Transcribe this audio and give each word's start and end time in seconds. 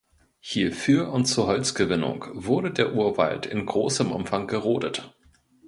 Hierfür 0.39 1.11
und 1.13 1.25
zur 1.27 1.45
Holzgewinnung 1.45 2.25
wurde 2.31 2.71
der 2.71 2.95
Urwald 2.95 3.45
in 3.45 3.67
großem 3.67 4.11
Umfang 4.11 4.47
gerodet. 4.47 5.13